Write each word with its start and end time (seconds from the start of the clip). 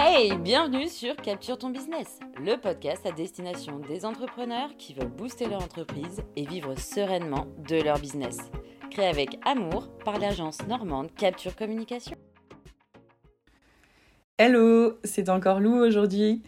Hey, 0.00 0.36
bienvenue 0.38 0.86
sur 0.86 1.16
Capture 1.16 1.58
ton 1.58 1.70
business, 1.70 2.20
le 2.40 2.54
podcast 2.54 3.04
à 3.04 3.10
destination 3.10 3.80
des 3.80 4.04
entrepreneurs 4.04 4.70
qui 4.78 4.94
veulent 4.94 5.08
booster 5.08 5.48
leur 5.48 5.60
entreprise 5.60 6.22
et 6.36 6.46
vivre 6.46 6.78
sereinement 6.78 7.48
de 7.68 7.82
leur 7.82 7.98
business. 7.98 8.38
Créé 8.92 9.06
avec 9.06 9.40
amour 9.44 9.88
par 10.04 10.20
l'agence 10.20 10.64
normande 10.68 11.12
Capture 11.16 11.56
Communication. 11.56 12.16
Hello, 14.38 15.00
c'est 15.02 15.28
encore 15.28 15.58
Lou 15.58 15.74
aujourd'hui 15.74 16.42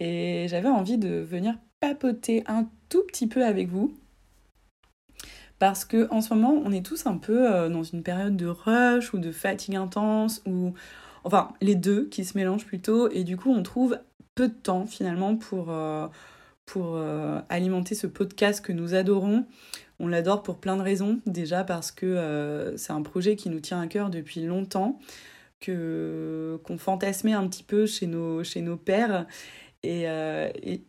et 0.00 0.46
j'avais 0.48 0.68
envie 0.68 0.98
de 0.98 1.20
venir 1.20 1.54
papoter 1.78 2.42
un 2.48 2.68
tout 2.88 3.04
petit 3.04 3.28
peu 3.28 3.44
avec 3.44 3.68
vous 3.68 3.94
parce 5.60 5.84
que 5.84 6.08
en 6.10 6.20
ce 6.20 6.34
moment 6.34 6.60
on 6.64 6.72
est 6.72 6.84
tous 6.84 7.06
un 7.06 7.18
peu 7.18 7.54
euh, 7.54 7.68
dans 7.68 7.84
une 7.84 8.02
période 8.02 8.36
de 8.36 8.46
rush 8.46 9.14
ou 9.14 9.18
de 9.18 9.30
fatigue 9.30 9.76
intense 9.76 10.42
ou 10.44 10.74
enfin 11.26 11.52
les 11.60 11.74
deux 11.74 12.06
qui 12.06 12.24
se 12.24 12.38
mélangent 12.38 12.64
plutôt, 12.64 13.10
et 13.10 13.24
du 13.24 13.36
coup 13.36 13.52
on 13.52 13.62
trouve 13.62 13.98
peu 14.34 14.48
de 14.48 14.54
temps 14.54 14.86
finalement 14.86 15.36
pour, 15.36 15.70
euh, 15.70 16.06
pour 16.64 16.94
euh, 16.94 17.40
alimenter 17.48 17.94
ce 17.94 18.06
podcast 18.06 18.64
que 18.64 18.72
nous 18.72 18.94
adorons. 18.94 19.44
On 19.98 20.08
l'adore 20.08 20.42
pour 20.42 20.58
plein 20.58 20.76
de 20.76 20.82
raisons, 20.82 21.20
déjà 21.26 21.64
parce 21.64 21.90
que 21.90 22.06
euh, 22.06 22.76
c'est 22.76 22.92
un 22.92 23.02
projet 23.02 23.34
qui 23.34 23.48
nous 23.48 23.60
tient 23.60 23.80
à 23.80 23.86
cœur 23.86 24.10
depuis 24.10 24.42
longtemps, 24.42 25.00
que 25.58 26.60
qu'on 26.64 26.78
fantasmait 26.78 27.32
un 27.32 27.48
petit 27.48 27.62
peu 27.62 27.86
chez 27.86 28.06
nos, 28.06 28.44
chez 28.44 28.60
nos 28.60 28.76
pères. 28.76 29.26
Et, 29.82 30.06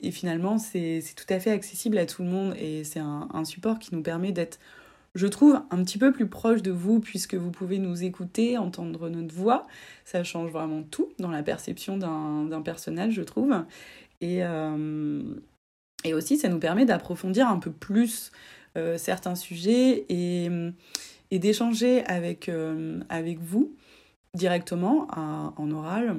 et, 0.02 0.12
finalement, 0.12 0.58
c'est 0.58 1.04
tout 1.16 1.32
à 1.32 1.40
fait 1.40 1.52
accessible 1.52 2.00
à 2.00 2.08
tout 2.08 2.24
le 2.24 2.30
monde 2.30 2.56
et 2.60 2.84
c'est 2.84 3.00
un, 3.00 3.30
un 3.32 3.46
support 3.46 3.78
qui 3.78 3.94
nous 3.94 4.02
permet 4.02 4.32
d'être 4.32 4.58
je 5.16 5.28
trouve, 5.28 5.62
un 5.72 5.84
petit 5.84 5.98
peu 5.98 6.12
plus 6.12 6.28
proche 6.28 6.62
de 6.62 6.72
vous 6.72 7.00
puisque 7.00 7.36
vous 7.36 7.52
pouvez 7.52 7.80
nous 7.80 8.04
écouter, 8.04 8.58
entendre 8.58 9.10
notre 9.10 9.34
voix. 9.34 9.66
Ça 10.06 10.24
change 10.24 10.52
vraiment 10.52 10.84
tout 10.84 11.10
dans 11.20 11.32
la 11.32 11.44
perception 11.44 11.98
d'un 11.98 12.62
personnage, 12.62 13.14
je 13.14 13.24
trouve. 13.24 13.54
Et, 14.22 14.44
euh, 14.44 15.24
et 16.04 16.14
aussi, 16.14 16.38
ça 16.38 16.50
nous 16.50 16.60
permet 16.60 16.86
d'approfondir 16.86 17.48
un 17.48 17.58
peu 17.58 17.72
plus 17.72 18.32
euh, 18.78 18.98
certains 18.98 19.36
sujets 19.36 20.06
et, 20.10 20.50
et 21.32 21.40
d'échanger 21.40 22.04
avec, 22.06 22.50
euh, 22.50 23.00
avec 23.10 23.40
vous 23.40 23.76
directement 24.36 25.08
en 25.10 25.72
oral. 25.72 26.18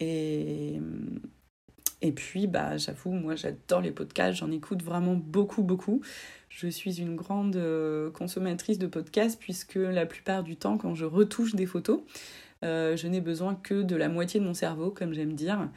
Et, 0.00 0.80
et 2.00 2.12
puis, 2.12 2.46
bah, 2.46 2.76
j'avoue, 2.76 3.10
moi 3.10 3.34
j'adore 3.34 3.80
les 3.80 3.90
podcasts, 3.90 4.38
j'en 4.38 4.52
écoute 4.52 4.82
vraiment 4.82 5.14
beaucoup, 5.14 5.62
beaucoup. 5.62 6.00
Je 6.48 6.68
suis 6.68 7.00
une 7.00 7.16
grande 7.16 7.56
euh, 7.56 8.10
consommatrice 8.10 8.78
de 8.78 8.86
podcasts 8.86 9.38
puisque 9.40 9.74
la 9.74 10.06
plupart 10.06 10.44
du 10.44 10.56
temps, 10.56 10.78
quand 10.78 10.94
je 10.94 11.04
retouche 11.04 11.54
des 11.56 11.66
photos, 11.66 12.00
euh, 12.64 12.96
je 12.96 13.08
n'ai 13.08 13.20
besoin 13.20 13.56
que 13.56 13.82
de 13.82 13.96
la 13.96 14.08
moitié 14.08 14.38
de 14.38 14.44
mon 14.44 14.54
cerveau, 14.54 14.90
comme 14.90 15.12
j'aime 15.12 15.32
dire. 15.32 15.68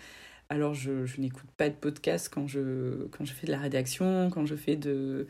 Alors, 0.50 0.74
je, 0.74 1.06
je 1.06 1.22
n'écoute 1.22 1.50
pas 1.58 1.70
de 1.70 1.76
podcasts 1.76 2.30
quand 2.30 2.46
je, 2.48 3.08
quand 3.12 3.26
je 3.26 3.34
fais 3.34 3.48
de 3.48 3.52
la 3.52 3.60
rédaction, 3.60 4.30
quand 4.30 4.46
je 4.46 4.56
fais 4.56 4.76
de, 4.76 5.28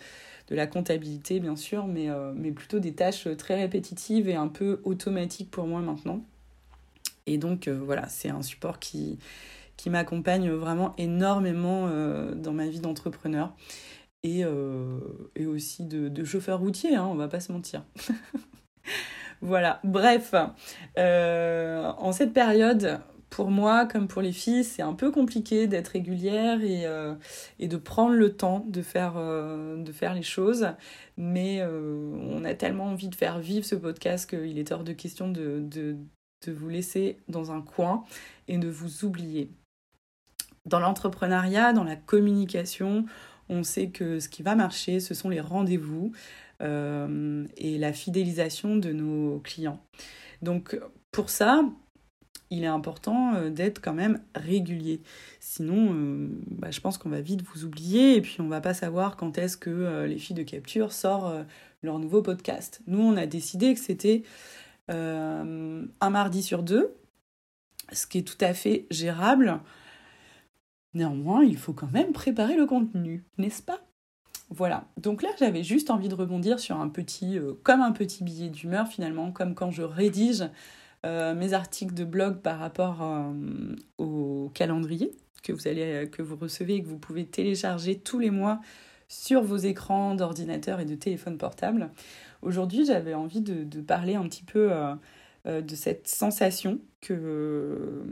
de 0.47 0.55
la 0.55 0.67
comptabilité, 0.67 1.39
bien 1.39 1.55
sûr, 1.55 1.87
mais, 1.87 2.09
euh, 2.09 2.33
mais 2.35 2.51
plutôt 2.51 2.79
des 2.79 2.93
tâches 2.93 3.27
très 3.37 3.55
répétitives 3.55 4.27
et 4.27 4.35
un 4.35 4.47
peu 4.47 4.81
automatiques 4.83 5.51
pour 5.51 5.67
moi 5.67 5.79
maintenant. 5.79 6.25
Et 7.27 7.37
donc, 7.37 7.67
voilà, 7.69 8.09
c'est 8.09 8.29
un 8.29 8.41
support 8.41 8.79
qui, 8.79 9.19
qui 9.81 9.89
m'accompagne 9.89 10.51
vraiment 10.51 10.93
énormément 10.99 11.87
euh, 11.87 12.35
dans 12.35 12.53
ma 12.53 12.67
vie 12.67 12.81
d'entrepreneur 12.81 13.51
et, 14.21 14.45
euh, 14.45 14.99
et, 15.35 15.47
aussi 15.47 15.85
de, 15.85 16.23
chauffeur 16.23 16.59
routier, 16.59 16.95
hein, 16.95 17.07
on 17.09 17.15
va 17.15 17.27
pas 17.27 17.39
se 17.39 17.51
mentir. 17.51 17.83
voilà, 19.41 19.79
bref, 19.83 20.35
euh, 20.99 21.91
en 21.97 22.11
cette 22.11 22.31
période, 22.31 22.99
pour 23.31 23.49
moi, 23.49 23.87
comme 23.87 24.07
pour 24.07 24.21
les 24.21 24.33
filles, 24.33 24.63
c'est 24.63 24.83
un 24.83 24.93
peu 24.93 25.09
compliqué 25.09 25.65
d'être 25.65 25.87
régulière 25.87 26.61
et, 26.61 26.85
et, 27.57 27.67
de 27.67 27.77
prendre 27.77 28.13
le 28.13 28.33
temps 28.35 28.63
de 28.67 28.83
faire, 28.83 29.15
de 29.15 29.91
faire 29.91 30.13
les 30.13 30.21
choses. 30.21 30.67
Mais 31.17 31.63
on 31.63 32.45
a 32.45 32.53
tellement 32.53 32.85
envie 32.85 33.09
de 33.09 33.15
faire 33.15 33.39
vivre 33.39 33.65
ce 33.65 33.73
podcast 33.73 34.29
qu'il 34.29 34.59
est 34.59 34.71
hors 34.71 34.83
de 34.83 34.93
question 34.93 35.27
de, 35.27 35.59
de, 35.59 35.97
de, 36.45 36.51
vous 36.51 36.69
laisser 36.69 37.17
dans 37.29 37.51
un 37.51 37.61
coin 37.61 38.03
et 38.47 38.59
de 38.59 38.69
vous 38.69 39.05
oublier. 39.05 39.49
Dans 40.65 40.79
l'entrepreneuriat, 40.79 41.73
dans 41.73 41.83
la 41.83 41.95
communication, 41.95 43.05
on 43.51 43.63
sait 43.63 43.89
que 43.89 44.19
ce 44.19 44.29
qui 44.29 44.43
va 44.43 44.55
marcher, 44.55 44.99
ce 44.99 45.13
sont 45.13 45.29
les 45.29 45.41
rendez-vous 45.41 46.11
euh, 46.61 47.45
et 47.57 47.77
la 47.77 47.93
fidélisation 47.93 48.77
de 48.77 48.91
nos 48.91 49.39
clients. 49.39 49.83
Donc 50.41 50.79
pour 51.11 51.29
ça, 51.29 51.63
il 52.49 52.63
est 52.63 52.67
important 52.67 53.35
euh, 53.35 53.49
d'être 53.49 53.81
quand 53.81 53.93
même 53.93 54.21
régulier. 54.35 55.01
Sinon, 55.39 55.93
euh, 55.93 56.27
bah, 56.49 56.71
je 56.71 56.79
pense 56.79 56.97
qu'on 56.97 57.09
va 57.09 57.21
vite 57.21 57.41
vous 57.41 57.65
oublier 57.65 58.15
et 58.15 58.21
puis 58.21 58.37
on 58.39 58.47
va 58.47 58.61
pas 58.61 58.73
savoir 58.73 59.17
quand 59.17 59.37
est-ce 59.37 59.57
que 59.57 60.05
les 60.05 60.17
filles 60.17 60.35
de 60.35 60.43
capture 60.43 60.93
sortent 60.93 61.45
leur 61.81 61.99
nouveau 61.99 62.21
podcast. 62.21 62.81
Nous, 62.87 63.01
on 63.01 63.17
a 63.17 63.25
décidé 63.25 63.73
que 63.73 63.79
c'était 63.79 64.23
un 64.87 66.09
mardi 66.09 66.43
sur 66.43 66.63
deux, 66.63 66.93
ce 67.91 68.05
qui 68.05 68.19
est 68.19 68.27
tout 68.27 68.43
à 68.43 68.53
fait 68.53 68.85
gérable. 68.91 69.61
Néanmoins, 70.93 71.43
il 71.43 71.57
faut 71.57 71.73
quand 71.73 71.91
même 71.91 72.11
préparer 72.11 72.55
le 72.55 72.65
contenu, 72.65 73.23
n'est-ce 73.37 73.61
pas? 73.61 73.79
Voilà, 74.53 74.83
donc 74.97 75.23
là 75.23 75.29
j'avais 75.39 75.63
juste 75.63 75.89
envie 75.89 76.09
de 76.09 76.15
rebondir 76.15 76.59
sur 76.59 76.75
un 76.75 76.89
petit, 76.89 77.39
euh, 77.39 77.53
comme 77.63 77.79
un 77.79 77.93
petit 77.93 78.21
billet 78.21 78.49
d'humeur 78.49 78.85
finalement, 78.89 79.31
comme 79.31 79.55
quand 79.55 79.71
je 79.71 79.81
rédige 79.81 80.43
euh, 81.05 81.33
mes 81.33 81.53
articles 81.53 81.93
de 81.93 82.03
blog 82.03 82.41
par 82.41 82.59
rapport 82.59 83.01
euh, 83.01 83.31
au 83.97 84.51
calendrier 84.53 85.15
que 85.41 85.53
vous, 85.53 86.35
recevez 86.35 86.75
et 86.75 86.81
que 86.81 86.87
vous 86.87 86.99
pouvez 86.99 87.25
télécharger 87.25 87.97
tous 87.97 88.19
les 88.19 88.29
mois 88.29 88.59
sur 89.07 89.41
vos 89.41 89.57
écrans 89.57 90.15
d'ordinateur 90.15 90.81
et 90.81 90.85
de 90.85 90.95
téléphone 90.95 91.37
portable. 91.37 91.89
Aujourd'hui 92.41 92.85
j'avais 92.85 93.13
envie 93.13 93.41
de, 93.41 93.81
parler 93.81 94.15
un 94.15 94.23
petit 94.23 94.43
peu 94.43 94.69
de 95.45 95.75
cette 95.75 96.07
sensation 96.07 96.79
que 96.99 98.03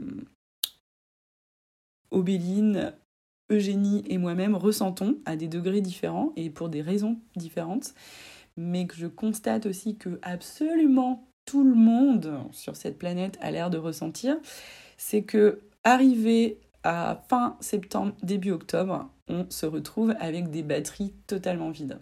Obéline, 2.10 2.92
Eugénie 3.50 4.04
et 4.06 4.18
moi-même 4.18 4.54
ressentons 4.54 5.18
à 5.24 5.36
des 5.36 5.48
degrés 5.48 5.80
différents 5.80 6.32
et 6.36 6.50
pour 6.50 6.68
des 6.68 6.82
raisons 6.82 7.18
différentes, 7.36 7.94
mais 8.56 8.86
que 8.86 8.96
je 8.96 9.06
constate 9.06 9.66
aussi 9.66 9.96
que 9.96 10.18
absolument 10.22 11.26
tout 11.46 11.64
le 11.64 11.74
monde 11.74 12.32
sur 12.52 12.76
cette 12.76 12.98
planète 12.98 13.38
a 13.40 13.50
l'air 13.50 13.70
de 13.70 13.78
ressentir, 13.78 14.36
c'est 14.96 15.22
que 15.22 15.60
arrivé 15.82 16.60
à 16.84 17.24
fin 17.28 17.56
septembre, 17.60 18.12
début 18.22 18.52
octobre, 18.52 19.10
on 19.28 19.46
se 19.50 19.66
retrouve 19.66 20.14
avec 20.20 20.50
des 20.50 20.62
batteries 20.62 21.14
totalement 21.26 21.70
vides. 21.70 21.98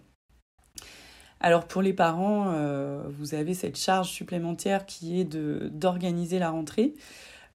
Alors 1.39 1.65
pour 1.65 1.81
les 1.81 1.93
parents, 1.93 2.47
euh, 2.49 3.03
vous 3.17 3.33
avez 3.33 3.53
cette 3.53 3.77
charge 3.77 4.09
supplémentaire 4.09 4.85
qui 4.85 5.19
est 5.19 5.25
d'organiser 5.25 6.37
la 6.37 6.49
rentrée. 6.49 6.93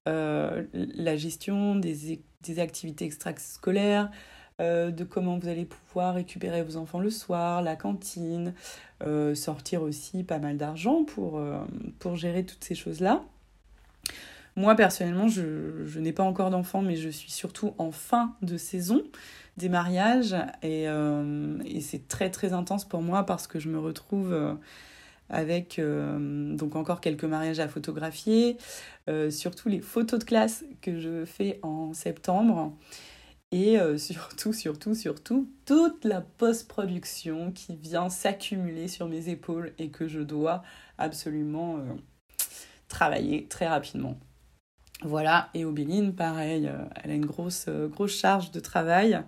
Euh, 0.07 0.63
la 0.73 1.15
gestion 1.15 1.75
des, 1.75 2.21
des 2.41 2.59
activités 2.59 3.05
extrascolaires, 3.05 4.11
euh, 4.61 4.91
de 4.91 5.03
comment 5.03 5.39
vous 5.39 5.47
allez 5.47 5.65
pouvoir 5.65 6.13
récupérer 6.13 6.61
vos 6.61 6.77
enfants 6.77 6.99
le 6.99 7.09
soir, 7.09 7.63
la 7.63 7.75
cantine, 7.75 8.53
euh, 9.03 9.33
sortir 9.33 9.81
aussi 9.81 10.23
pas 10.23 10.37
mal 10.37 10.57
d'argent 10.57 11.03
pour, 11.03 11.41
pour 11.99 12.15
gérer 12.15 12.45
toutes 12.45 12.63
ces 12.63 12.75
choses-là. 12.75 13.23
Moi, 14.55 14.75
personnellement, 14.75 15.27
je, 15.27 15.85
je 15.85 15.99
n'ai 15.99 16.13
pas 16.13 16.23
encore 16.23 16.51
d'enfants, 16.51 16.81
mais 16.81 16.95
je 16.95 17.09
suis 17.09 17.31
surtout 17.31 17.73
en 17.77 17.91
fin 17.91 18.35
de 18.41 18.57
saison 18.57 19.01
des 19.57 19.69
mariages 19.69 20.35
et, 20.63 20.83
et 20.83 21.81
c'est 21.81 22.07
très 22.07 22.29
très 22.29 22.53
intense 22.53 22.85
pour 22.85 23.01
moi 23.01 23.25
parce 23.25 23.47
que 23.47 23.59
je 23.59 23.69
me 23.69 23.79
retrouve 23.79 24.57
avec 25.29 25.79
euh, 25.79 26.55
donc 26.55 26.75
encore 26.75 27.01
quelques 27.01 27.23
mariages 27.23 27.59
à 27.59 27.67
photographier, 27.67 28.57
euh, 29.09 29.31
surtout 29.31 29.69
les 29.69 29.81
photos 29.81 30.19
de 30.19 30.25
classe 30.25 30.65
que 30.81 30.99
je 30.99 31.25
fais 31.25 31.59
en 31.63 31.93
septembre. 31.93 32.75
Et 33.51 33.79
euh, 33.79 33.97
surtout, 33.99 34.53
surtout, 34.53 34.95
surtout, 34.95 35.49
toute 35.65 36.05
la 36.05 36.21
post-production 36.21 37.51
qui 37.51 37.75
vient 37.75 38.09
s'accumuler 38.09 38.87
sur 38.87 39.07
mes 39.07 39.29
épaules 39.29 39.73
et 39.77 39.89
que 39.89 40.07
je 40.07 40.19
dois 40.19 40.63
absolument 40.97 41.79
travailler 42.87 43.45
très 43.47 43.67
rapidement. 43.67 44.17
Voilà, 45.01 45.49
et 45.53 45.65
Obéline, 45.65 46.15
pareil, 46.15 46.71
elle 47.03 47.11
a 47.11 47.13
une 47.13 47.25
grosse, 47.25 47.67
grosse 47.67 48.17
charge 48.17 48.51
de 48.51 48.61
travail 48.61 49.21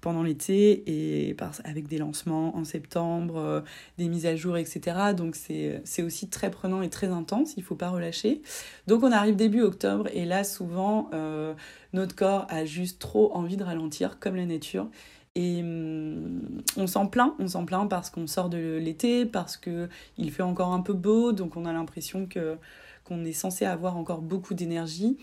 pendant 0.00 0.22
l'été 0.22 0.82
et 0.86 1.36
avec 1.64 1.88
des 1.88 1.98
lancements 1.98 2.56
en 2.56 2.64
septembre, 2.64 3.36
euh, 3.36 3.60
des 3.98 4.08
mises 4.08 4.26
à 4.26 4.36
jour, 4.36 4.56
etc. 4.56 5.12
Donc 5.16 5.36
c'est 5.36 6.02
aussi 6.02 6.28
très 6.28 6.50
prenant 6.50 6.82
et 6.82 6.90
très 6.90 7.08
intense, 7.08 7.54
il 7.56 7.60
ne 7.60 7.64
faut 7.64 7.74
pas 7.74 7.90
relâcher. 7.90 8.42
Donc 8.86 9.02
on 9.02 9.12
arrive 9.12 9.36
début 9.36 9.62
octobre 9.62 10.08
et 10.12 10.24
là 10.24 10.44
souvent 10.44 11.10
euh, 11.14 11.54
notre 11.92 12.14
corps 12.14 12.46
a 12.48 12.64
juste 12.64 13.00
trop 13.00 13.32
envie 13.34 13.56
de 13.56 13.64
ralentir 13.64 14.18
comme 14.18 14.36
la 14.36 14.46
nature. 14.46 14.88
Et 15.36 15.60
hum, 15.60 16.62
on 16.76 16.86
s'en 16.86 17.06
plaint, 17.06 17.34
on 17.38 17.48
s'en 17.48 17.64
plaint 17.64 17.88
parce 17.88 18.10
qu'on 18.10 18.26
sort 18.26 18.48
de 18.48 18.78
l'été, 18.82 19.26
parce 19.26 19.56
qu'il 19.56 20.32
fait 20.32 20.42
encore 20.42 20.72
un 20.72 20.80
peu 20.80 20.92
beau, 20.92 21.32
donc 21.32 21.56
on 21.56 21.66
a 21.66 21.72
l'impression 21.72 22.26
que 22.26 22.56
qu'on 23.04 23.24
est 23.24 23.32
censé 23.32 23.64
avoir 23.64 23.96
encore 23.96 24.22
beaucoup 24.22 24.54
d'énergie. 24.54 25.18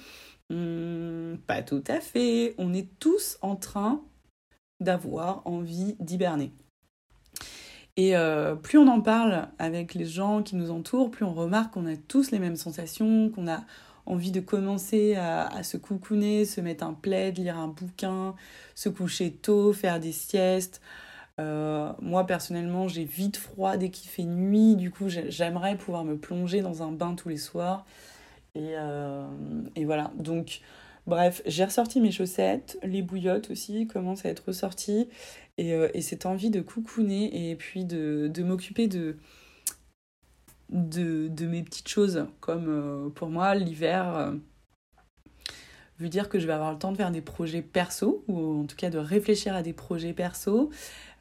Hmm, 0.50 1.36
pas 1.46 1.62
tout 1.62 1.84
à 1.88 2.00
fait. 2.00 2.56
On 2.58 2.74
est 2.74 2.88
tous 3.00 3.38
en 3.42 3.56
train 3.56 4.02
d'avoir 4.80 5.42
envie 5.46 5.96
d'hiberner. 6.00 6.52
Et 7.98 8.16
euh, 8.16 8.56
plus 8.56 8.78
on 8.78 8.88
en 8.88 9.02
parle 9.02 9.48
avec 9.58 9.96
les 9.96 10.06
gens 10.06 10.44
qui 10.44 10.56
nous 10.56 10.70
entourent, 10.70 11.10
plus 11.10 11.26
on 11.26 11.34
remarque 11.34 11.74
qu'on 11.74 11.88
a 11.88 11.96
tous 11.96 12.30
les 12.30 12.38
mêmes 12.38 12.56
sensations, 12.56 13.30
qu'on 13.30 13.48
a 13.48 13.62
envie 14.06 14.32
de 14.32 14.40
commencer 14.40 15.16
à, 15.16 15.64
se 15.64 15.76
coucouner, 15.78 16.46
se 16.46 16.62
mettre 16.62 16.86
un 16.86 16.94
plaid, 16.94 17.38
lire 17.38 17.58
un 17.58 17.68
bouquin, 17.68 18.36
se 18.74 18.88
coucher 18.88 19.32
tôt, 19.32 19.74
faire 19.74 20.00
des 20.00 20.14
siestes. 20.14 20.80
Euh, 21.40 21.92
moi 22.02 22.26
personnellement, 22.26 22.88
j'ai 22.88 23.04
vite 23.04 23.38
froid 23.38 23.78
dès 23.78 23.90
qu'il 23.90 24.10
fait 24.10 24.24
nuit, 24.24 24.76
du 24.76 24.92
coup 24.92 25.10
j'aimerais 25.10 25.76
pouvoir 25.76 26.04
me 26.04 26.18
plonger 26.18 26.62
dans 26.62 26.84
un 26.84 26.92
bain 26.92 27.16
tous 27.16 27.30
les 27.30 27.38
soirs. 27.38 27.86
Et, 28.56 28.74
euh, 28.78 29.28
et 29.76 29.86
voilà, 29.86 30.12
donc 30.18 30.62
Bref, 31.08 31.42
j'ai 31.46 31.64
ressorti 31.64 32.02
mes 32.02 32.12
chaussettes, 32.12 32.78
les 32.84 33.02
bouillottes 33.02 33.50
aussi 33.50 33.88
commencent 33.88 34.26
à 34.26 34.30
être 34.30 34.48
ressorties. 34.48 35.08
Et, 35.58 35.74
euh, 35.74 35.88
et 35.94 36.02
cette 36.02 36.26
envie 36.26 36.50
de 36.50 36.60
coucouner 36.62 37.50
et 37.50 37.56
puis 37.56 37.86
de, 37.86 38.44
m'occuper 38.44 38.88
de, 38.88 39.16
mes 40.70 41.64
petites 41.64 41.88
choses. 41.88 42.26
Comme 42.42 42.66
euh, 42.68 43.10
pour 43.10 43.30
moi, 43.30 43.56
l'hiver 43.56 44.16
euh, 44.16 44.34
veut 45.98 46.10
dire 46.10 46.28
que 46.28 46.40
je 46.40 46.46
vais 46.46 46.54
avoir 46.54 46.74
le 46.74 46.78
temps 46.78 46.92
de 46.92 46.98
faire 46.98 47.12
des 47.12 47.22
projets 47.22 47.62
perso, 47.62 48.26
ou 48.28 48.62
en 48.62 48.66
tout 48.66 48.76
cas 48.76 48.90
de 48.90 48.98
réfléchir 48.98 49.56
à 49.56 49.64
des 49.64 49.74
projets 49.74 50.14
perso, 50.14 50.70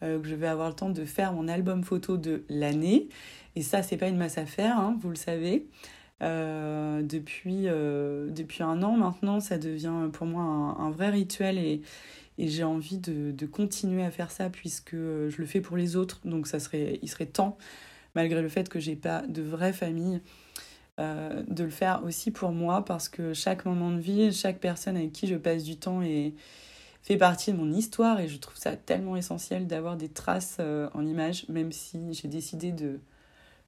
que 0.02 0.20
je 0.24 0.34
vais 0.34 0.48
avoir 0.48 0.68
le 0.68 0.74
temps 0.74 0.90
de 0.90 1.06
faire 1.06 1.32
mon 1.32 1.48
album 1.48 1.82
photo 1.82 2.18
de 2.18 2.44
l'année. 2.50 3.08
Et 3.54 3.62
ça, 3.62 3.82
c'est 3.82 3.96
pas 3.96 4.08
une 4.08 4.18
masse 4.18 4.36
à 4.36 4.44
faire, 4.44 4.76
hein, 4.78 4.98
vous 5.00 5.08
le 5.08 5.16
savez. 5.16 5.66
Euh, 6.22 7.02
depuis, 7.02 7.64
euh, 7.66 8.30
depuis 8.30 8.62
un 8.62 8.82
an 8.82 8.96
maintenant, 8.96 9.40
ça 9.40 9.58
devient 9.58 10.08
pour 10.12 10.26
moi 10.26 10.42
un, 10.42 10.90
vrai 10.90 11.10
rituel 11.10 11.58
et, 11.58 11.82
j'ai 12.38 12.64
envie 12.64 12.98
de, 12.98 13.46
continuer 13.46 14.04
à 14.04 14.10
faire 14.10 14.30
ça 14.30 14.50
puisque 14.50 14.94
je 14.94 15.36
le 15.38 15.46
fais 15.46 15.60
pour 15.60 15.76
les 15.76 15.96
autres. 15.96 16.20
Donc 16.24 16.46
ça 16.46 16.58
serait, 16.58 16.98
il 17.02 17.08
serait 17.08 17.26
temps, 17.26 17.56
malgré 18.14 18.42
le 18.42 18.48
fait 18.48 18.68
que 18.68 18.78
j'ai 18.78 18.96
pas 18.96 19.22
de 19.22 19.42
vraie 19.42 19.72
famille, 19.72 20.20
euh, 21.00 21.42
de 21.48 21.64
le 21.64 21.70
faire 21.70 22.02
aussi 22.04 22.30
pour 22.30 22.52
moi 22.52 22.84
parce 22.84 23.08
que 23.08 23.32
chaque 23.34 23.64
moment 23.64 23.90
de 23.90 24.00
vie, 24.00 24.32
chaque 24.32 24.58
personne 24.60 24.96
avec 24.96 25.12
qui 25.12 25.26
je 25.26 25.36
passe 25.36 25.64
du 25.64 25.76
temps 25.76 26.02
et 26.02 26.34
fait 27.02 27.16
partie 27.16 27.52
de 27.52 27.58
mon 27.58 27.72
histoire 27.72 28.20
et 28.20 28.28
je 28.28 28.38
trouve 28.38 28.56
ça 28.56 28.76
tellement 28.76 29.16
essentiel 29.16 29.66
d'avoir 29.66 29.96
des 29.96 30.08
traces 30.08 30.58
en 30.92 31.06
image, 31.06 31.48
même 31.48 31.72
si 31.72 32.00
j'ai 32.12 32.28
décidé 32.28 32.72
de 32.72 33.00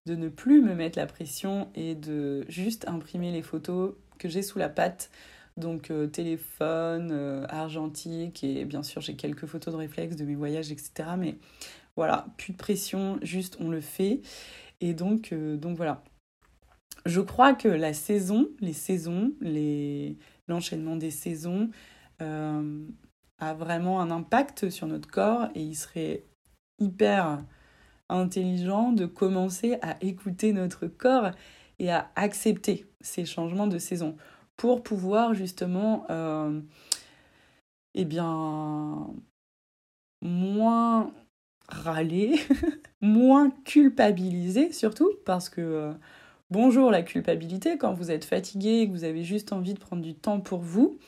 de 0.09 0.17
ne 0.17 0.29
plus 0.29 0.63
me 0.63 0.75
mettre 0.75 0.99
la 0.99 1.07
pression 1.07 1.69
et 1.75 1.95
de 1.95 2.45
juste 2.49 2.89
imprimer 2.89 3.31
les 3.31 3.43
photos 3.43 3.95
que 4.19 4.29
j'ai 4.29 4.43
sous 4.43 4.59
la 4.59 4.71
patte. 4.71 5.11
Donc 5.59 5.91
euh, 5.91 6.07
téléphone, 6.07 7.11
euh, 7.13 7.45
argentique 7.49 8.43
et 8.43 8.65
bien 8.65 8.83
sûr 8.83 9.03
j'ai 9.03 9.17
quelques 9.17 9.47
photos 9.47 9.75
de 9.75 9.79
réflexe 9.79 10.17
de 10.17 10.25
mes 10.25 10.35
voyages, 10.35 10.73
etc. 10.73 11.11
Mais 11.19 11.37
voilà, 11.95 12.27
plus 12.39 12.53
de 12.53 12.57
pression, 12.57 13.19
juste 13.23 13.59
on 13.61 13.69
le 13.69 13.83
fait. 13.83 14.23
Et 14.81 14.95
donc, 14.95 15.33
euh, 15.33 15.57
donc 15.57 15.77
voilà. 15.77 16.03
Je 17.05 17.21
crois 17.21 17.53
que 17.55 17.69
la 17.69 17.93
saison, 17.93 18.49
les 18.61 18.73
saisons, 18.73 19.33
les... 19.41 20.17
l'enchaînement 20.47 20.97
des 20.97 21.11
saisons 21.11 21.71
a 22.21 23.55
vraiment 23.55 24.01
un 24.01 24.11
impact 24.11 24.71
sur 24.71 24.89
notre 24.89 25.09
corps 25.09 25.49
et 25.55 25.63
il 25.63 25.77
serait 25.77 26.25
hyper 26.81 27.45
intelligent 28.09 28.93
de 28.93 29.07
commencer 29.07 29.79
à 29.83 29.97
écouter 30.01 30.53
notre 30.53 30.87
corps 30.87 31.31
et 31.79 31.91
à 31.91 32.11
accepter 32.17 32.87
ces 33.01 33.25
changements 33.25 33.67
de 33.67 33.79
saison 33.79 34.17
pour 34.57 34.83
pouvoir 34.83 35.35
justement 35.35 36.05
euh, 36.11 36.61
eh 37.95 38.05
bien 38.05 39.07
moins 40.21 41.13
râler, 41.69 42.35
moins 43.01 43.51
culpabiliser 43.65 44.73
surtout 44.73 45.13
parce 45.25 45.49
que 45.49 45.61
euh, 45.61 45.93
bonjour 46.51 46.91
la 46.91 47.03
culpabilité 47.03 47.79
quand 47.79 47.93
vous 47.93 48.11
êtes 48.11 48.25
fatigué 48.25 48.81
et 48.81 48.89
que 48.89 48.93
vous 48.93 49.05
avez 49.05 49.23
juste 49.23 49.53
envie 49.53 49.75
de 49.75 49.79
prendre 49.79 50.03
du 50.03 50.15
temps 50.15 50.41
pour 50.41 50.61
vous 50.61 50.99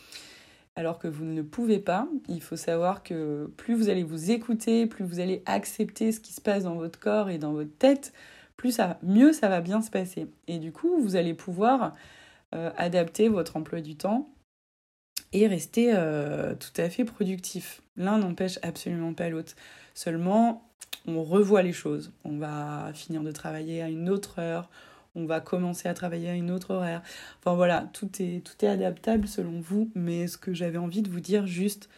alors 0.76 0.98
que 0.98 1.08
vous 1.08 1.24
ne 1.24 1.42
pouvez 1.42 1.78
pas. 1.78 2.08
Il 2.28 2.42
faut 2.42 2.56
savoir 2.56 3.02
que 3.02 3.50
plus 3.56 3.74
vous 3.74 3.88
allez 3.88 4.04
vous 4.04 4.30
écouter, 4.30 4.86
plus 4.86 5.04
vous 5.04 5.20
allez 5.20 5.42
accepter 5.46 6.12
ce 6.12 6.20
qui 6.20 6.32
se 6.32 6.40
passe 6.40 6.64
dans 6.64 6.76
votre 6.76 6.98
corps 6.98 7.30
et 7.30 7.38
dans 7.38 7.52
votre 7.52 7.76
tête, 7.78 8.12
plus 8.56 8.72
ça, 8.72 8.98
mieux 9.02 9.32
ça 9.32 9.48
va 9.48 9.60
bien 9.60 9.82
se 9.82 9.90
passer. 9.90 10.26
Et 10.46 10.58
du 10.58 10.72
coup, 10.72 11.00
vous 11.00 11.16
allez 11.16 11.34
pouvoir 11.34 11.94
euh, 12.54 12.70
adapter 12.76 13.28
votre 13.28 13.56
emploi 13.56 13.80
du 13.80 13.96
temps 13.96 14.30
et 15.32 15.46
rester 15.46 15.92
euh, 15.94 16.54
tout 16.54 16.80
à 16.80 16.88
fait 16.88 17.04
productif. 17.04 17.82
L'un 17.96 18.18
n'empêche 18.18 18.58
absolument 18.62 19.14
pas 19.14 19.28
l'autre. 19.28 19.54
Seulement, 19.94 20.70
on 21.06 21.22
revoit 21.22 21.62
les 21.62 21.72
choses. 21.72 22.12
On 22.24 22.38
va 22.38 22.90
finir 22.94 23.22
de 23.22 23.32
travailler 23.32 23.82
à 23.82 23.88
une 23.88 24.08
autre 24.08 24.38
heure, 24.38 24.70
on 25.14 25.26
va 25.26 25.40
commencer 25.40 25.88
à 25.88 25.94
travailler 25.94 26.28
à 26.28 26.34
une 26.34 26.50
autre 26.50 26.74
horaire. 26.74 27.02
Enfin 27.38 27.54
voilà, 27.54 27.88
tout 27.92 28.10
est, 28.20 28.44
tout 28.44 28.66
adaptable 28.66 29.26
selon 29.26 29.60
vous, 29.60 29.90
mais 29.94 30.26
ce 30.26 30.38
que 30.38 30.52
j'avais 30.52 30.78
envie 30.78 31.02
de 31.02 31.10
vous 31.10 31.20
dire, 31.20 31.46
juste 31.46 31.88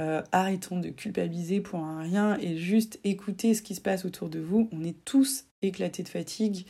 euh, 0.00 0.22
arrêtons 0.32 0.80
de 0.80 0.88
culpabiliser 0.88 1.60
pour 1.60 1.80
un 1.80 2.00
rien 2.00 2.36
et 2.40 2.56
juste 2.56 2.98
écoutez 3.04 3.54
ce 3.54 3.62
qui 3.62 3.74
se 3.74 3.80
passe 3.80 4.04
autour 4.04 4.28
de 4.28 4.40
vous. 4.40 4.68
On 4.72 4.82
est 4.82 5.04
tous 5.04 5.46
éclatés 5.62 6.02
de 6.02 6.08
fatigue 6.08 6.66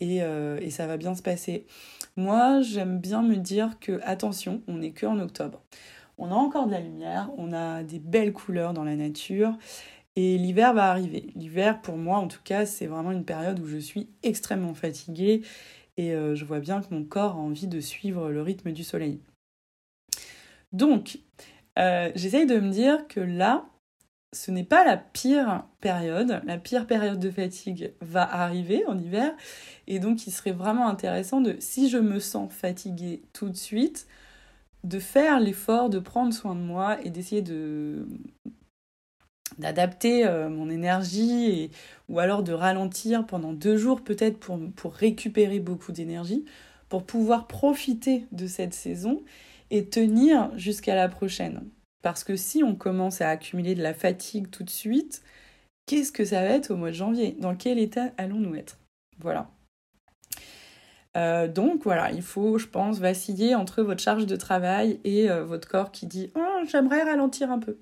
et, 0.00 0.22
euh, 0.22 0.58
et 0.60 0.70
ça 0.70 0.86
va 0.86 0.96
bien 0.96 1.14
se 1.14 1.22
passer. 1.22 1.66
Moi, 2.16 2.60
j'aime 2.60 2.98
bien 2.98 3.22
me 3.22 3.36
dire 3.36 3.78
que, 3.80 4.00
attention, 4.04 4.62
on 4.68 4.74
n'est 4.74 4.92
que 4.92 5.06
en 5.06 5.18
octobre. 5.18 5.62
On 6.18 6.30
a 6.30 6.34
encore 6.34 6.66
de 6.66 6.72
la 6.72 6.80
lumière, 6.80 7.30
on 7.36 7.52
a 7.52 7.82
des 7.82 7.98
belles 7.98 8.32
couleurs 8.32 8.74
dans 8.74 8.84
la 8.84 8.96
nature 8.96 9.56
et 10.16 10.38
l'hiver 10.38 10.74
va 10.74 10.90
arriver. 10.90 11.30
L'hiver, 11.34 11.80
pour 11.80 11.96
moi 11.96 12.18
en 12.18 12.28
tout 12.28 12.40
cas, 12.44 12.66
c'est 12.66 12.86
vraiment 12.86 13.12
une 13.12 13.24
période 13.24 13.60
où 13.60 13.66
je 13.66 13.78
suis 13.78 14.08
extrêmement 14.22 14.74
fatiguée 14.74 15.42
et 15.96 16.14
euh, 16.14 16.34
je 16.34 16.44
vois 16.44 16.60
bien 16.60 16.80
que 16.82 16.92
mon 16.94 17.04
corps 17.04 17.32
a 17.32 17.38
envie 17.38 17.66
de 17.66 17.80
suivre 17.80 18.30
le 18.30 18.42
rythme 18.42 18.72
du 18.72 18.84
soleil. 18.84 19.20
Donc, 20.72 21.18
euh, 21.78 22.10
j'essaye 22.14 22.46
de 22.46 22.58
me 22.58 22.70
dire 22.70 23.06
que 23.08 23.20
là, 23.20 23.66
ce 24.32 24.50
n'est 24.50 24.64
pas 24.64 24.84
la 24.84 24.96
pire 24.96 25.64
période. 25.80 26.40
La 26.44 26.58
pire 26.58 26.86
période 26.86 27.18
de 27.18 27.30
fatigue 27.30 27.92
va 28.00 28.22
arriver 28.22 28.84
en 28.86 28.98
hiver. 28.98 29.32
Et 29.86 29.98
donc, 29.98 30.26
il 30.26 30.30
serait 30.30 30.52
vraiment 30.52 30.88
intéressant 30.88 31.42
de, 31.42 31.56
si 31.60 31.90
je 31.90 31.98
me 31.98 32.18
sens 32.18 32.50
fatiguée 32.50 33.22
tout 33.34 33.50
de 33.50 33.56
suite, 33.56 34.06
de 34.84 34.98
faire 34.98 35.38
l'effort 35.38 35.90
de 35.90 35.98
prendre 35.98 36.32
soin 36.32 36.54
de 36.54 36.60
moi 36.60 37.00
et 37.04 37.10
d'essayer 37.10 37.42
de 37.42 38.06
d'adapter 39.58 40.26
euh, 40.26 40.48
mon 40.48 40.70
énergie 40.70 41.70
ou 42.08 42.18
alors 42.18 42.42
de 42.42 42.52
ralentir 42.52 43.26
pendant 43.26 43.52
deux 43.52 43.76
jours 43.76 44.02
peut-être 44.02 44.38
pour, 44.38 44.58
pour 44.76 44.94
récupérer 44.94 45.60
beaucoup 45.60 45.92
d'énergie, 45.92 46.44
pour 46.88 47.04
pouvoir 47.04 47.46
profiter 47.46 48.26
de 48.32 48.46
cette 48.46 48.74
saison 48.74 49.22
et 49.70 49.86
tenir 49.86 50.50
jusqu'à 50.58 50.94
la 50.94 51.08
prochaine. 51.08 51.64
Parce 52.02 52.24
que 52.24 52.36
si 52.36 52.62
on 52.62 52.74
commence 52.74 53.20
à 53.20 53.28
accumuler 53.30 53.74
de 53.74 53.82
la 53.82 53.94
fatigue 53.94 54.50
tout 54.50 54.64
de 54.64 54.70
suite, 54.70 55.22
qu'est-ce 55.86 56.12
que 56.12 56.24
ça 56.24 56.42
va 56.42 56.48
être 56.48 56.70
au 56.70 56.76
mois 56.76 56.90
de 56.90 56.96
janvier? 56.96 57.36
Dans 57.38 57.54
quel 57.54 57.78
état 57.78 58.12
allons-nous 58.18 58.56
être? 58.56 58.78
Voilà. 59.18 59.48
Euh, 61.16 61.46
donc 61.46 61.84
voilà, 61.84 62.10
il 62.10 62.22
faut, 62.22 62.58
je 62.58 62.66
pense, 62.66 62.98
vaciller 62.98 63.54
entre 63.54 63.82
votre 63.82 64.02
charge 64.02 64.26
de 64.26 64.36
travail 64.36 64.98
et 65.04 65.30
euh, 65.30 65.44
votre 65.44 65.68
corps 65.68 65.92
qui 65.92 66.06
dit 66.06 66.30
oh, 66.34 66.64
j'aimerais 66.70 67.02
ralentir 67.02 67.50
un 67.50 67.58
peu 67.58 67.78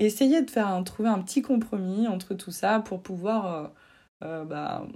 essayer 0.00 0.42
de 0.42 0.50
faire 0.50 0.82
trouver 0.84 1.08
un 1.08 1.18
petit 1.20 1.42
compromis 1.42 2.08
entre 2.08 2.34
tout 2.34 2.50
ça 2.50 2.80
pour 2.80 3.02
pouvoir 3.02 3.54
euh, 3.54 3.68
euh, 4.24 4.44
bah, 4.44 4.86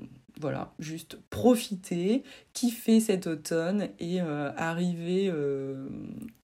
voilà, 0.41 0.73
juste 0.79 1.19
profiter, 1.31 2.25
kiffer 2.55 3.01
cet 3.01 3.27
automne 3.27 3.89
et 3.99 4.21
euh, 4.21 4.51
arriver 4.57 5.33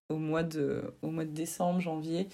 au, 0.09 0.15
mois 0.15 0.43
de, 0.43 0.93
au 1.01 1.09
mois 1.09 1.25
de 1.25 1.31
décembre, 1.31 1.81
janvier 1.81 2.27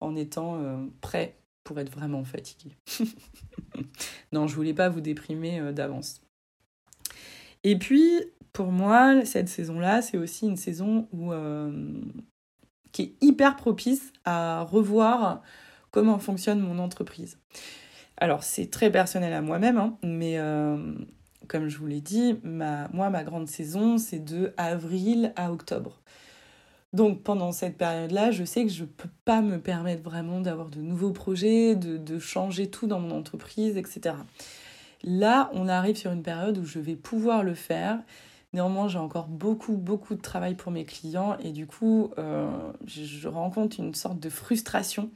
en 0.00 0.14
étant 0.14 0.88
prêt 1.00 1.36
pour 1.64 1.78
être 1.78 1.90
vraiment 1.90 2.24
fatigué. 2.24 2.72
non, 4.32 4.46
je 4.46 4.54
voulais 4.54 4.74
pas 4.74 4.88
vous 4.88 5.00
déprimer 5.00 5.72
d'avance. 5.72 6.20
Et 7.64 7.78
puis, 7.78 8.10
pour 8.52 8.72
moi, 8.72 9.24
cette 9.24 9.48
saison-là, 9.48 10.02
c'est 10.02 10.18
aussi 10.18 10.46
une 10.46 10.56
saison 10.56 11.08
où 11.12 11.32
qui 12.92 13.02
est 13.02 13.14
hyper 13.20 13.56
propice 13.56 14.12
à 14.24 14.62
revoir 14.62 15.42
comment 15.90 16.18
fonctionne 16.18 16.60
mon 16.60 16.78
entreprise. 16.78 17.38
Alors 18.18 18.44
c'est 18.44 18.70
très 18.70 18.90
personnel 18.90 19.32
à 19.32 19.42
moi-même, 19.42 19.78
hein, 19.78 19.98
mais 20.02 20.38
euh, 20.38 20.94
comme 21.48 21.68
je 21.68 21.78
vous 21.78 21.86
l'ai 21.86 22.00
dit, 22.00 22.38
moi 22.44 23.10
ma 23.10 23.24
grande 23.24 23.48
saison 23.48 23.98
c'est 23.98 24.24
de 24.24 24.52
avril 24.56 25.32
à 25.36 25.52
octobre. 25.52 26.02
Donc 26.92 27.22
pendant 27.22 27.52
cette 27.52 27.78
période-là, 27.78 28.30
je 28.32 28.44
sais 28.44 28.64
que 28.64 28.70
je 28.70 28.82
ne 28.82 28.88
peux 28.88 29.08
pas 29.24 29.40
me 29.40 29.58
permettre 29.58 30.02
vraiment 30.02 30.40
d'avoir 30.40 30.68
de 30.68 30.80
nouveaux 30.80 31.12
projets, 31.12 31.74
de, 31.74 32.18
changer 32.18 32.68
tout 32.68 32.86
dans 32.86 33.00
mon 33.00 33.16
entreprise, 33.16 33.78
etc. 33.78 34.14
Là, 35.02 35.50
on 35.54 35.68
arrive 35.68 35.96
sur 35.96 36.12
une 36.12 36.22
période 36.22 36.58
où 36.58 36.64
je 36.64 36.78
vais 36.78 36.94
pouvoir 36.94 37.42
le 37.42 37.54
faire 37.54 37.98
Néanmoins, 38.52 38.86
j'ai 38.86 38.98
encore 38.98 39.28
beaucoup, 39.28 39.76
beaucoup 39.76 40.14
de 40.14 40.20
travail 40.20 40.54
pour 40.54 40.72
mes 40.72 40.84
clients 40.84 41.38
et 41.38 41.52
du 41.52 41.66
coup, 41.66 42.12
euh, 42.18 42.50
je 42.86 43.26
rencontre 43.26 43.80
une 43.80 43.94
sorte 43.94 44.20
de 44.20 44.28
frustration 44.28 45.10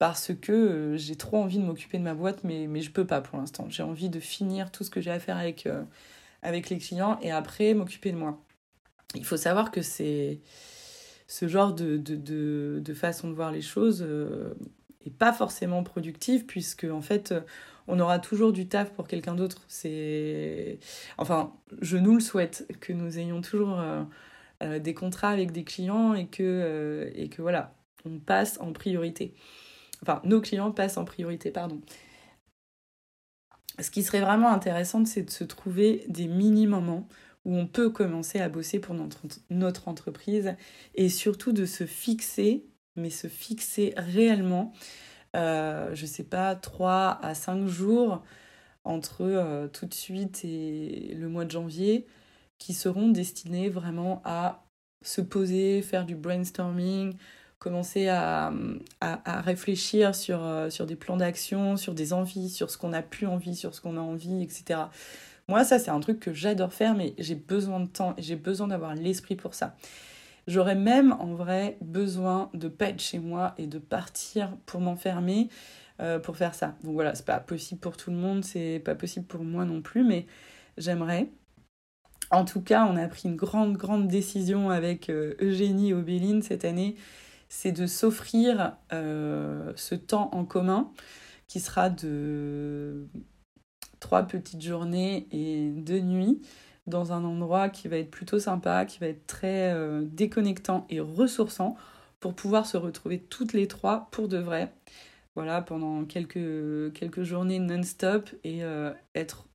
parce 0.00 0.32
que 0.34 0.52
euh, 0.52 0.96
j'ai 0.96 1.14
trop 1.14 1.36
envie 1.36 1.58
de 1.58 1.64
m'occuper 1.64 1.98
de 1.98 2.02
ma 2.02 2.14
boîte, 2.14 2.42
mais, 2.42 2.66
mais 2.66 2.80
je 2.80 2.90
peux 2.90 3.06
pas 3.06 3.20
pour 3.20 3.38
l'instant. 3.38 3.66
J'ai 3.68 3.84
envie 3.84 4.08
de 4.08 4.18
finir 4.18 4.72
tout 4.72 4.82
ce 4.82 4.90
que 4.90 5.00
j'ai 5.00 5.12
à 5.12 5.20
faire 5.20 5.36
avec, 5.36 5.66
euh, 5.66 5.84
les 6.42 6.78
clients 6.78 7.16
et 7.22 7.30
après 7.30 7.74
m'occuper 7.74 8.10
de 8.10 8.16
moi. 8.16 8.42
Il 9.14 9.24
faut 9.24 9.36
savoir 9.36 9.70
que 9.70 9.80
c'est 9.80 10.40
ce 11.28 11.46
genre 11.46 11.72
de, 11.72 12.94
façon 12.94 13.28
de 13.28 13.34
voir 13.34 13.52
les 13.52 13.62
choses 13.62 14.02
n'est 14.02 15.12
pas 15.12 15.32
forcément 15.32 15.84
productif 15.84 16.44
puisque 16.46 16.84
en 16.84 17.00
fait 17.00 17.32
on 17.86 18.00
aura 18.00 18.18
toujours 18.18 18.52
du 18.52 18.68
taf 18.68 18.92
pour 18.92 19.06
quelqu'un 19.06 19.34
d'autre. 19.34 19.62
C'est, 19.68 20.78
enfin, 21.18 21.52
je 21.80 21.96
nous 21.96 22.14
le 22.14 22.20
souhaite 22.20 22.66
que 22.80 22.92
nous 22.92 23.18
ayons 23.18 23.40
toujours 23.40 23.78
euh, 23.78 24.02
euh, 24.62 24.78
des 24.78 24.94
contrats 24.94 25.30
avec 25.30 25.52
des 25.52 25.64
clients 25.64 26.14
et 26.14 26.26
que 26.26 26.42
euh, 26.42 27.10
et 27.14 27.28
que 27.28 27.42
voilà, 27.42 27.74
on 28.04 28.18
passe 28.18 28.58
en 28.60 28.72
priorité. 28.72 29.34
Enfin, 30.02 30.20
nos 30.24 30.40
clients 30.40 30.70
passent 30.70 30.96
en 30.96 31.04
priorité, 31.04 31.50
pardon. 31.50 31.80
Ce 33.80 33.90
qui 33.90 34.02
serait 34.02 34.20
vraiment 34.20 34.50
intéressant, 34.50 35.04
c'est 35.04 35.22
de 35.22 35.30
se 35.30 35.44
trouver 35.44 36.04
des 36.08 36.28
mini-moments 36.28 37.08
où 37.44 37.56
on 37.56 37.66
peut 37.66 37.90
commencer 37.90 38.38
à 38.38 38.48
bosser 38.48 38.78
pour 38.78 38.94
notre 39.50 39.88
entreprise 39.88 40.54
et 40.94 41.08
surtout 41.08 41.52
de 41.52 41.66
se 41.66 41.84
fixer, 41.84 42.64
mais 42.96 43.10
se 43.10 43.26
fixer 43.26 43.92
réellement 43.96 44.72
euh, 45.34 45.94
je 45.94 46.06
sais 46.06 46.24
pas, 46.24 46.54
3 46.54 47.18
à 47.22 47.34
5 47.34 47.66
jours 47.66 48.22
entre 48.84 49.22
euh, 49.22 49.68
tout 49.68 49.86
de 49.86 49.94
suite 49.94 50.44
et 50.44 51.14
le 51.18 51.28
mois 51.28 51.44
de 51.44 51.50
janvier 51.50 52.06
qui 52.58 52.74
seront 52.74 53.08
destinés 53.08 53.68
vraiment 53.68 54.22
à 54.24 54.64
se 55.02 55.20
poser, 55.20 55.82
faire 55.82 56.06
du 56.06 56.14
brainstorming, 56.14 57.14
commencer 57.58 58.08
à, 58.08 58.52
à, 59.00 59.40
réfléchir 59.40 60.14
sur, 60.14 60.44
euh, 60.44 60.70
sur 60.70 60.86
des 60.86 60.96
plans 60.96 61.16
d'action, 61.16 61.76
sur 61.76 61.94
des 61.94 62.12
envies, 62.12 62.50
sur 62.50 62.70
ce 62.70 62.78
qu'on 62.78 62.92
a 62.92 63.02
plus 63.02 63.26
envie, 63.26 63.56
sur 63.56 63.74
ce 63.74 63.80
qu'on 63.80 63.96
a 63.96 64.00
envie, 64.00 64.42
etc. 64.42 64.80
Moi, 65.48 65.64
ça, 65.64 65.78
c'est 65.78 65.90
un 65.90 66.00
truc 66.00 66.20
que 66.20 66.32
j'adore 66.32 66.72
faire, 66.72 66.94
mais 66.94 67.14
j'ai 67.18 67.34
besoin 67.34 67.80
de 67.80 67.88
temps 67.88 68.14
et 68.16 68.22
j'ai 68.22 68.36
besoin 68.36 68.68
d'avoir 68.68 68.94
l'esprit 68.94 69.36
pour 69.36 69.54
ça. 69.54 69.76
J'aurais 70.46 70.74
même 70.74 71.12
en 71.18 71.34
vrai 71.34 71.78
besoin 71.80 72.50
de 72.54 72.68
pas 72.68 72.86
être 72.86 73.00
chez 73.00 73.18
moi 73.18 73.54
et 73.56 73.66
de 73.66 73.78
partir 73.78 74.56
pour 74.66 74.80
m'enfermer 74.80 75.48
euh, 76.00 76.18
pour 76.18 76.36
faire 76.36 76.54
ça. 76.54 76.76
Donc 76.82 76.94
voilà, 76.94 77.14
c'est 77.14 77.24
pas 77.24 77.38
possible 77.38 77.80
pour 77.80 77.96
tout 77.96 78.10
le 78.10 78.16
monde, 78.16 78.44
c'est 78.44 78.80
pas 78.84 78.96
possible 78.96 79.26
pour 79.26 79.44
moi 79.44 79.64
non 79.64 79.80
plus, 79.80 80.02
mais 80.02 80.26
j'aimerais. 80.76 81.30
En 82.30 82.44
tout 82.44 82.62
cas, 82.62 82.84
on 82.86 82.96
a 82.96 83.06
pris 83.06 83.28
une 83.28 83.36
grande, 83.36 83.76
grande 83.76 84.08
décision 84.08 84.70
avec 84.70 85.08
euh, 85.08 85.34
Eugénie 85.40 85.90
et 85.90 85.94
Obéline 85.94 86.42
cette 86.42 86.64
année, 86.64 86.96
c'est 87.48 87.70
de 87.70 87.86
s'offrir 87.86 88.76
euh, 88.92 89.72
ce 89.76 89.94
temps 89.94 90.30
en 90.32 90.44
commun 90.44 90.90
qui 91.46 91.60
sera 91.60 91.90
de 91.90 93.06
trois 94.00 94.24
petites 94.24 94.62
journées 94.62 95.28
et 95.30 95.70
deux 95.70 96.00
nuits 96.00 96.42
dans 96.86 97.12
un 97.12 97.24
endroit 97.24 97.68
qui 97.68 97.88
va 97.88 97.96
être 97.96 98.10
plutôt 98.10 98.38
sympa, 98.38 98.84
qui 98.84 98.98
va 98.98 99.06
être 99.06 99.26
très 99.26 99.72
euh, 99.72 100.02
déconnectant 100.04 100.86
et 100.90 101.00
ressourçant 101.00 101.76
pour 102.20 102.34
pouvoir 102.34 102.66
se 102.66 102.76
retrouver 102.76 103.18
toutes 103.18 103.52
les 103.52 103.68
trois 103.68 104.08
pour 104.10 104.28
de 104.28 104.38
vrai. 104.38 104.72
Voilà, 105.34 105.62
pendant 105.62 106.04
quelques, 106.04 106.92
quelques 106.92 107.22
journées 107.22 107.58
non-stop 107.58 108.30
et 108.44 108.62
euh, 108.62 108.92
être 109.14 109.46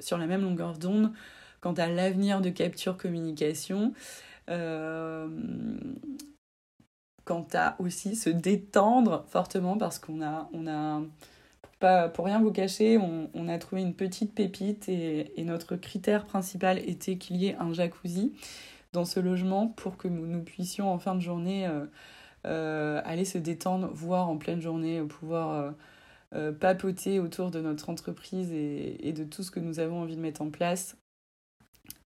sur 0.00 0.18
la 0.18 0.26
même 0.26 0.42
longueur 0.42 0.76
d'onde 0.76 1.12
quant 1.60 1.72
à 1.74 1.86
l'avenir 1.86 2.40
de 2.40 2.50
capture 2.50 2.96
communication. 2.96 3.94
Euh, 4.50 5.28
quant 7.24 7.46
à 7.54 7.76
aussi 7.78 8.16
se 8.16 8.28
détendre 8.28 9.24
fortement 9.28 9.78
parce 9.78 9.98
qu'on 10.00 10.22
a, 10.22 10.50
on 10.52 10.66
a 10.66 11.00
pour 12.14 12.24
rien 12.24 12.40
vous 12.40 12.52
cacher, 12.52 12.98
on, 12.98 13.48
a 13.48 13.58
trouvé 13.58 13.82
une 13.82 13.94
petite 13.94 14.34
pépite 14.34 14.88
et, 14.88 15.32
notre 15.44 15.76
critère 15.76 16.24
principal 16.24 16.78
était 16.78 17.16
qu'il 17.16 17.36
y 17.36 17.48
ait 17.48 17.56
un 17.56 17.72
jacuzzi 17.72 18.32
dans 18.92 19.04
ce 19.04 19.20
logement 19.20 19.68
pour 19.68 19.96
que 19.96 20.08
nous, 20.08 20.42
puissions 20.42 20.92
en 20.92 20.98
fin 20.98 21.14
de 21.14 21.20
journée 21.20 21.66
euh, 21.66 21.86
euh, 22.46 23.00
aller 23.04 23.24
se 23.24 23.38
détendre, 23.38 23.90
voire 23.92 24.28
en 24.28 24.36
pleine 24.36 24.60
journée 24.60 25.02
pouvoir 25.02 25.74
euh, 26.34 26.52
papoter 26.52 27.18
autour 27.18 27.50
de 27.50 27.60
notre 27.60 27.90
entreprise 27.90 28.52
et, 28.52 29.12
de 29.12 29.24
tout 29.24 29.42
ce 29.42 29.50
que 29.50 29.60
nous 29.60 29.80
avons 29.80 30.02
envie 30.02 30.16
de 30.16 30.20
mettre 30.20 30.42
en 30.42 30.50
place 30.50 30.96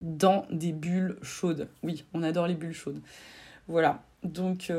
dans 0.00 0.47
des 0.50 0.73
bulles 0.73 1.16
chaudes. 1.23 1.68
Oui, 1.83 2.04
on 2.12 2.23
adore 2.23 2.47
les 2.47 2.54
bulles 2.54 2.75
chaudes. 2.75 3.00
Voilà, 3.66 4.02
donc 4.25 4.71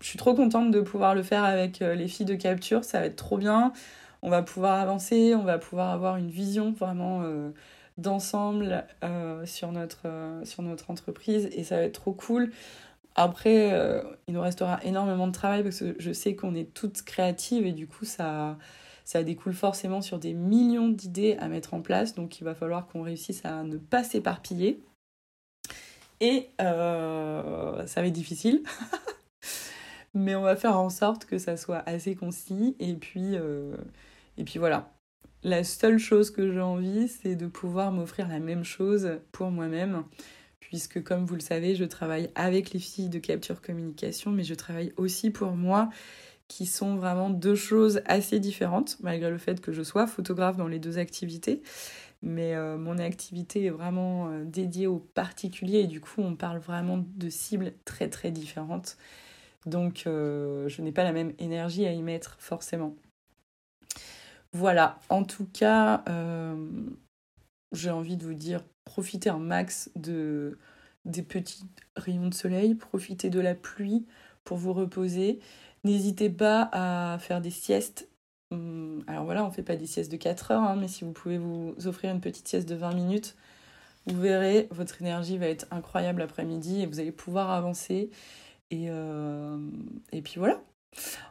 je 0.00 0.06
suis 0.06 0.18
trop 0.18 0.34
contente 0.34 0.70
de 0.70 0.80
pouvoir 0.80 1.14
le 1.14 1.22
faire 1.22 1.44
avec 1.44 1.82
euh, 1.82 1.94
les 1.94 2.08
filles 2.08 2.26
de 2.26 2.34
capture, 2.34 2.84
ça 2.84 3.00
va 3.00 3.06
être 3.06 3.16
trop 3.16 3.38
bien. 3.38 3.72
On 4.22 4.30
va 4.30 4.42
pouvoir 4.42 4.80
avancer, 4.80 5.34
on 5.34 5.44
va 5.44 5.58
pouvoir 5.58 5.90
avoir 5.90 6.16
une 6.16 6.30
vision 6.30 6.72
vraiment 6.72 7.22
euh, 7.22 7.50
d'ensemble 7.98 8.84
euh, 9.04 9.44
sur, 9.46 9.72
notre, 9.72 10.08
sur 10.44 10.62
notre 10.62 10.90
entreprise 10.90 11.48
et 11.52 11.64
ça 11.64 11.76
va 11.76 11.82
être 11.82 12.00
trop 12.00 12.12
cool. 12.12 12.50
Après, 13.16 13.76
il 14.28 14.34
nous 14.34 14.40
restera 14.40 14.78
énormément 14.84 15.26
de 15.26 15.32
travail 15.32 15.64
parce 15.64 15.80
que 15.80 15.96
je 15.98 16.12
sais 16.12 16.36
qu'on 16.36 16.54
est 16.54 16.72
toutes 16.72 17.02
créatives 17.02 17.66
et 17.66 17.72
du 17.72 17.86
coup, 17.88 18.04
ça, 18.04 18.56
ça 19.04 19.24
découle 19.24 19.52
forcément 19.52 20.00
sur 20.00 20.18
des 20.18 20.32
millions 20.32 20.88
d'idées 20.88 21.36
à 21.40 21.48
mettre 21.48 21.74
en 21.74 21.80
place. 21.82 22.14
Donc, 22.14 22.40
il 22.40 22.44
va 22.44 22.54
falloir 22.54 22.86
qu'on 22.86 23.02
réussisse 23.02 23.44
à 23.44 23.64
ne 23.64 23.78
pas 23.78 24.04
s'éparpiller. 24.04 24.80
Et 26.20 26.50
ça 26.58 26.70
va 26.72 28.06
être 28.06 28.12
difficile. 28.12 28.62
mais 30.14 30.34
on 30.34 30.42
va 30.42 30.56
faire 30.56 30.78
en 30.78 30.90
sorte 30.90 31.24
que 31.24 31.38
ça 31.38 31.56
soit 31.56 31.82
assez 31.86 32.14
concis. 32.14 32.76
Et 32.78 32.94
puis, 32.94 33.36
euh, 33.36 33.76
et 34.36 34.44
puis 34.44 34.58
voilà. 34.58 34.92
La 35.42 35.64
seule 35.64 35.98
chose 35.98 36.30
que 36.30 36.52
j'ai 36.52 36.60
envie, 36.60 37.08
c'est 37.08 37.34
de 37.34 37.46
pouvoir 37.46 37.92
m'offrir 37.92 38.28
la 38.28 38.40
même 38.40 38.64
chose 38.64 39.20
pour 39.32 39.50
moi-même, 39.50 40.04
puisque 40.58 41.02
comme 41.02 41.24
vous 41.24 41.34
le 41.34 41.40
savez, 41.40 41.74
je 41.74 41.84
travaille 41.84 42.30
avec 42.34 42.72
les 42.72 42.78
filles 42.78 43.08
de 43.08 43.18
capture 43.18 43.62
communication, 43.62 44.32
mais 44.32 44.44
je 44.44 44.54
travaille 44.54 44.92
aussi 44.98 45.30
pour 45.30 45.52
moi, 45.52 45.88
qui 46.50 46.66
sont 46.66 46.96
vraiment 46.96 47.30
deux 47.30 47.54
choses 47.54 48.02
assez 48.06 48.40
différentes, 48.40 48.98
malgré 49.00 49.30
le 49.30 49.38
fait 49.38 49.60
que 49.60 49.72
je 49.72 49.82
sois 49.82 50.06
photographe 50.08 50.56
dans 50.56 50.66
les 50.66 50.80
deux 50.80 50.98
activités. 50.98 51.62
Mais 52.22 52.54
euh, 52.54 52.76
mon 52.76 52.98
activité 52.98 53.64
est 53.64 53.70
vraiment 53.70 54.28
euh, 54.28 54.44
dédiée 54.44 54.86
aux 54.86 54.98
particuliers 54.98 55.78
et 55.80 55.86
du 55.86 56.00
coup 56.00 56.20
on 56.20 56.34
parle 56.36 56.58
vraiment 56.58 57.02
de 57.16 57.30
cibles 57.30 57.72
très 57.84 58.10
très 58.10 58.30
différentes. 58.30 58.98
Donc 59.66 60.04
euh, 60.06 60.68
je 60.68 60.82
n'ai 60.82 60.92
pas 60.92 61.04
la 61.04 61.12
même 61.12 61.32
énergie 61.38 61.86
à 61.86 61.92
y 61.92 62.02
mettre 62.02 62.36
forcément. 62.38 62.94
Voilà, 64.52 64.98
en 65.10 65.22
tout 65.22 65.46
cas, 65.52 66.02
euh, 66.08 66.56
j'ai 67.72 67.90
envie 67.90 68.16
de 68.16 68.24
vous 68.24 68.34
dire, 68.34 68.64
profitez 68.84 69.30
un 69.30 69.38
max 69.38 69.90
de, 69.94 70.58
des 71.04 71.22
petits 71.22 71.64
rayons 71.96 72.28
de 72.28 72.34
soleil, 72.34 72.74
profitez 72.74 73.30
de 73.30 73.40
la 73.40 73.54
pluie 73.54 74.06
pour 74.42 74.56
vous 74.56 74.72
reposer. 74.72 75.38
N'hésitez 75.84 76.30
pas 76.30 76.68
à 76.72 77.18
faire 77.20 77.40
des 77.40 77.50
siestes. 77.50 78.08
Hum, 78.50 79.04
alors 79.06 79.24
voilà, 79.24 79.44
on 79.44 79.48
ne 79.48 79.52
fait 79.52 79.62
pas 79.62 79.76
des 79.76 79.86
siestes 79.86 80.10
de 80.10 80.16
4 80.16 80.50
heures, 80.50 80.62
hein, 80.62 80.76
mais 80.76 80.88
si 80.88 81.04
vous 81.04 81.12
pouvez 81.12 81.38
vous 81.38 81.74
offrir 81.86 82.10
une 82.12 82.20
petite 82.20 82.48
sieste 82.48 82.68
de 82.68 82.74
20 82.74 82.94
minutes, 82.94 83.36
vous 84.06 84.20
verrez, 84.20 84.66
votre 84.72 85.00
énergie 85.00 85.38
va 85.38 85.46
être 85.46 85.66
incroyable 85.70 86.20
l'après-midi 86.20 86.82
et 86.82 86.86
vous 86.86 86.98
allez 86.98 87.12
pouvoir 87.12 87.50
avancer 87.50 88.10
et, 88.70 88.86
euh, 88.88 89.58
et 90.12 90.22
puis 90.22 90.34
voilà. 90.38 90.62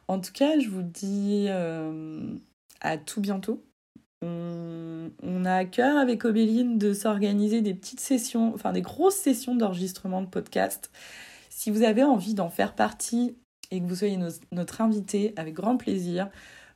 En 0.07 0.19
tout 0.19 0.31
cas, 0.31 0.59
je 0.59 0.69
vous 0.69 0.83
dis 0.83 1.47
euh, 1.49 2.35
à 2.81 2.97
tout 2.97 3.21
bientôt. 3.21 3.63
On, 4.21 5.45
a 5.45 5.55
à 5.55 5.65
cœur 5.65 5.97
avec 5.97 6.25
Obéline 6.25 6.77
de 6.77 6.93
s'organiser 6.93 7.61
des 7.61 7.73
petites 7.73 8.01
sessions, 8.01 8.53
enfin 8.53 8.73
des 8.73 8.81
grosses 8.81 9.15
sessions 9.15 9.55
d'enregistrement 9.55 10.21
de 10.21 10.27
podcast. 10.27 10.91
Si 11.49 11.71
vous 11.71 11.83
avez 11.83 12.03
envie 12.03 12.33
d'en 12.33 12.49
faire 12.49 12.75
partie 12.75 13.37
et 13.71 13.79
que 13.79 13.85
vous 13.85 13.95
soyez 13.95 14.19
notre 14.51 14.81
invité, 14.81 15.33
avec 15.37 15.53
grand 15.53 15.77
plaisir. 15.77 16.29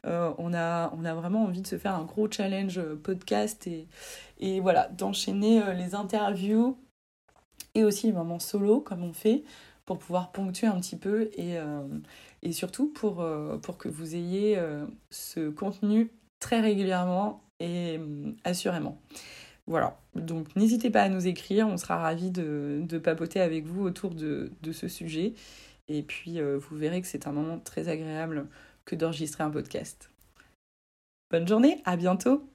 Euh, 0.06 0.34
on, 0.38 0.54
a, 0.54 0.94
on 0.98 1.06
a 1.06 1.14
vraiment 1.14 1.44
envie 1.44 1.62
de 1.62 1.68
se 1.68 1.78
faire 1.78 1.96
un 1.96 2.04
gros 2.04 2.30
challenge 2.30 2.82
podcast 3.04 3.68
et, 3.68 3.88
et 4.40 4.60
voilà, 4.60 4.88
d'enchaîner 4.90 5.62
les 5.76 5.96
interviews 5.96 6.78
et 7.76 7.84
aussi 7.84 8.08
les 8.08 8.14
moments 8.14 8.40
solo 8.40 8.80
comme 8.82 9.04
on 9.04 9.14
fait 9.14 9.44
pour 9.86 10.00
pouvoir 10.00 10.32
ponctuer 10.32 10.68
un 10.68 10.80
petit 10.80 10.98
peu 10.98 11.30
et, 11.34 11.58
euh, 11.58 11.84
surtout 12.52 12.88
pour, 12.88 13.22
euh, 13.22 13.58
pour 13.58 13.78
que 13.78 13.90
vous 13.90 14.16
ayez 14.16 14.58
euh, 14.58 14.86
ce 15.10 15.50
contenu 15.50 16.12
très 16.40 16.62
régulièrement 16.62 17.42
et 17.60 18.00
assurément. 18.44 19.02
Voilà, 19.66 19.98
donc 20.16 20.54
n'hésitez 20.58 20.90
pas 20.90 21.04
à 21.04 21.10
nous 21.10 21.28
écrire, 21.28 21.68
on 21.68 21.78
sera 21.78 21.98
ravis 21.98 22.32
de, 22.32 22.86
papoter 23.02 23.40
avec 23.40 23.66
vous 23.66 23.84
autour 23.84 24.14
de 24.14 24.72
ce 24.74 24.90
sujet. 24.90 25.34
Et 25.88 26.04
puis 26.04 26.42
vous 26.42 26.76
verrez 26.76 27.02
que 27.02 27.08
c'est 27.08 27.28
un 27.28 27.32
moment 27.32 27.60
très 27.60 27.88
agréable 27.88 28.48
que 28.84 28.96
d'enregistrer 28.96 29.44
un 29.44 29.50
podcast. 29.50 30.10
Bonne 31.32 31.48
journée, 31.48 31.82
à 31.86 31.96
bientôt 31.96 32.46